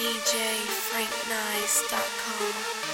[0.00, 2.89] DJFrankNice.com.